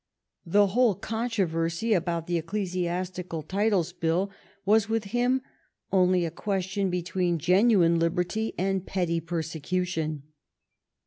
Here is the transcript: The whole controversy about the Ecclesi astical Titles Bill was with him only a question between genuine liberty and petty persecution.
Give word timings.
The 0.47 0.65
whole 0.65 0.95
controversy 0.95 1.93
about 1.93 2.25
the 2.25 2.41
Ecclesi 2.41 2.85
astical 2.89 3.47
Titles 3.47 3.93
Bill 3.93 4.31
was 4.65 4.89
with 4.89 5.03
him 5.03 5.43
only 5.91 6.25
a 6.25 6.31
question 6.31 6.89
between 6.89 7.37
genuine 7.37 7.99
liberty 7.99 8.55
and 8.57 8.83
petty 8.83 9.19
persecution. 9.19 10.23